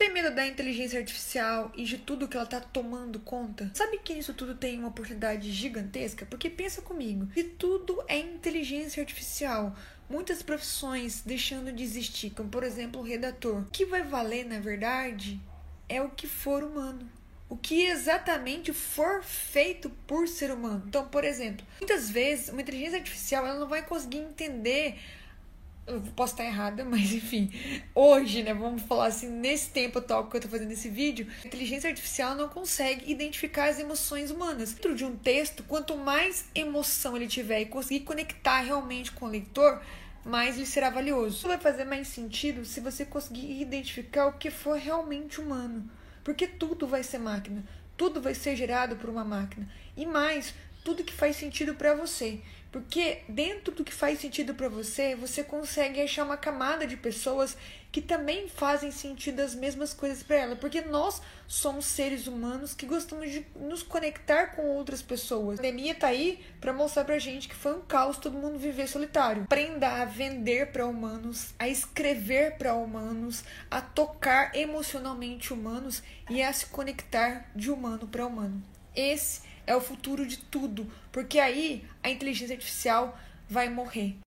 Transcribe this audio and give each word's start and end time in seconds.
Tem 0.00 0.12
medo 0.12 0.32
da 0.32 0.46
inteligência 0.46 1.00
artificial 1.00 1.72
e 1.74 1.82
de 1.82 1.98
tudo 1.98 2.28
que 2.28 2.36
ela 2.36 2.46
tá 2.46 2.60
tomando 2.60 3.18
conta? 3.18 3.68
Sabe 3.74 3.98
que 3.98 4.12
isso 4.12 4.32
tudo 4.32 4.54
tem 4.54 4.78
uma 4.78 4.90
oportunidade 4.90 5.50
gigantesca? 5.50 6.24
Porque 6.24 6.48
pensa 6.48 6.80
comigo, 6.80 7.28
se 7.34 7.42
tudo 7.42 8.00
é 8.06 8.16
inteligência 8.16 9.00
artificial, 9.00 9.74
muitas 10.08 10.40
profissões 10.40 11.22
deixando 11.26 11.72
de 11.72 11.82
existir, 11.82 12.30
como 12.30 12.48
por 12.48 12.62
exemplo 12.62 13.00
o 13.00 13.04
redator. 13.04 13.62
O 13.62 13.70
que 13.72 13.84
vai 13.84 14.04
valer, 14.04 14.44
na 14.46 14.60
verdade, 14.60 15.40
é 15.88 16.00
o 16.00 16.10
que 16.10 16.28
for 16.28 16.62
humano. 16.62 17.10
O 17.48 17.56
que 17.56 17.86
exatamente 17.86 18.72
for 18.72 19.24
feito 19.24 19.90
por 20.06 20.28
ser 20.28 20.52
humano. 20.52 20.84
Então, 20.86 21.08
por 21.08 21.24
exemplo, 21.24 21.66
muitas 21.80 22.08
vezes 22.08 22.50
uma 22.50 22.62
inteligência 22.62 22.98
artificial 22.98 23.44
ela 23.44 23.58
não 23.58 23.68
vai 23.68 23.82
conseguir 23.84 24.18
entender 24.18 24.96
eu 25.88 26.00
posso 26.14 26.34
estar 26.34 26.44
errada, 26.44 26.84
mas 26.86 27.12
enfim, 27.12 27.50
hoje, 27.94 28.42
né, 28.42 28.54
vamos 28.54 28.82
falar 28.82 29.06
assim, 29.06 29.28
nesse 29.28 29.70
tempo 29.70 29.98
atual 29.98 30.28
que 30.28 30.36
eu 30.36 30.40
tô 30.40 30.48
fazendo 30.48 30.70
esse 30.70 30.88
vídeo, 30.88 31.26
a 31.42 31.46
inteligência 31.46 31.88
artificial 31.88 32.34
não 32.34 32.48
consegue 32.48 33.10
identificar 33.10 33.68
as 33.68 33.78
emoções 33.78 34.30
humanas. 34.30 34.72
Dentro 34.72 34.94
de 34.94 35.04
um 35.04 35.16
texto, 35.16 35.62
quanto 35.64 35.96
mais 35.96 36.46
emoção 36.54 37.16
ele 37.16 37.26
tiver 37.26 37.60
e 37.60 37.66
conseguir 37.66 38.00
conectar 38.00 38.60
realmente 38.60 39.10
com 39.12 39.26
o 39.26 39.28
leitor, 39.28 39.80
mais 40.24 40.56
ele 40.56 40.66
será 40.66 40.90
valioso. 40.90 41.36
Isso 41.36 41.48
vai 41.48 41.58
fazer 41.58 41.84
mais 41.84 42.08
sentido 42.08 42.64
se 42.64 42.80
você 42.80 43.04
conseguir 43.04 43.60
identificar 43.60 44.26
o 44.26 44.32
que 44.34 44.50
for 44.50 44.76
realmente 44.78 45.40
humano, 45.40 45.90
porque 46.22 46.46
tudo 46.46 46.86
vai 46.86 47.02
ser 47.02 47.18
máquina, 47.18 47.64
tudo 47.96 48.20
vai 48.20 48.34
ser 48.34 48.54
gerado 48.54 48.96
por 48.96 49.08
uma 49.08 49.24
máquina. 49.24 49.68
E 49.96 50.06
mais, 50.06 50.54
tudo 50.84 51.04
que 51.04 51.12
faz 51.12 51.36
sentido 51.36 51.74
para 51.74 51.94
você. 51.94 52.40
Porque 52.70 53.22
dentro 53.28 53.72
do 53.72 53.82
que 53.82 53.92
faz 53.92 54.20
sentido 54.20 54.54
para 54.54 54.68
você, 54.68 55.14
você 55.14 55.42
consegue 55.42 56.02
achar 56.02 56.24
uma 56.24 56.36
camada 56.36 56.86
de 56.86 56.96
pessoas 56.96 57.56
que 57.90 58.02
também 58.02 58.46
fazem 58.46 58.90
sentido 58.90 59.40
as 59.40 59.54
mesmas 59.54 59.94
coisas 59.94 60.22
para 60.22 60.36
ela, 60.36 60.56
porque 60.56 60.82
nós 60.82 61.22
somos 61.46 61.86
seres 61.86 62.26
humanos 62.26 62.74
que 62.74 62.84
gostamos 62.84 63.30
de 63.30 63.46
nos 63.56 63.82
conectar 63.82 64.48
com 64.48 64.62
outras 64.76 65.00
pessoas. 65.00 65.58
A 65.58 65.62
pandemia 65.62 65.94
tá 65.94 66.08
aí 66.08 66.44
para 66.60 66.74
mostrar 66.74 67.04
pra 67.04 67.18
gente 67.18 67.48
que 67.48 67.54
foi 67.54 67.74
um 67.74 67.80
caos 67.80 68.18
todo 68.18 68.36
mundo 68.36 68.58
viver 68.58 68.86
solitário. 68.86 69.44
Aprenda 69.44 70.02
a 70.02 70.04
vender 70.04 70.70
para 70.70 70.86
humanos, 70.86 71.54
a 71.58 71.66
escrever 71.66 72.58
para 72.58 72.74
humanos, 72.74 73.42
a 73.70 73.80
tocar 73.80 74.54
emocionalmente 74.54 75.54
humanos 75.54 76.02
e 76.28 76.42
a 76.42 76.52
se 76.52 76.66
conectar 76.66 77.50
de 77.56 77.70
humano 77.70 78.06
para 78.06 78.26
humano. 78.26 78.62
Esse 78.94 79.40
é 79.68 79.76
o 79.76 79.80
futuro 79.82 80.26
de 80.26 80.38
tudo, 80.38 80.90
porque 81.12 81.38
aí 81.38 81.84
a 82.02 82.08
inteligência 82.08 82.54
artificial 82.54 83.16
vai 83.48 83.68
morrer. 83.68 84.18